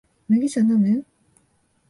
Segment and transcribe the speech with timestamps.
[0.27, 1.05] 麦茶のむ？